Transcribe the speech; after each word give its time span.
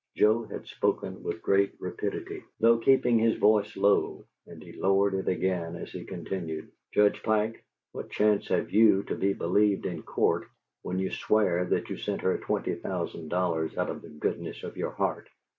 Joe 0.17 0.45
had 0.45 0.65
spoken 0.65 1.21
with 1.21 1.43
great 1.43 1.75
rapidity, 1.79 2.41
though 2.59 2.79
keeping 2.79 3.19
his 3.19 3.35
voice 3.37 3.77
low, 3.77 4.25
and 4.47 4.59
he 4.59 4.71
lowered 4.73 5.13
it 5.13 5.27
again, 5.27 5.75
as 5.75 5.91
he 5.91 6.05
continued: 6.05 6.71
"Judge 6.91 7.21
Pike, 7.21 7.63
what 7.91 8.09
chance 8.09 8.47
have 8.47 8.71
you 8.71 9.03
to 9.03 9.13
be 9.15 9.33
believed 9.33 9.85
in 9.85 10.01
court 10.01 10.47
when 10.81 10.97
you 10.97 11.11
swear 11.11 11.65
that 11.65 11.91
you 11.91 11.97
sent 11.97 12.21
her 12.21 12.39
twenty 12.39 12.73
thousand 12.73 13.27
dollars 13.27 13.77
out 13.77 13.91
of 13.91 14.01
the 14.01 14.09
goodness 14.09 14.63
of 14.63 14.75
your 14.75 14.89
heart? 14.89 15.29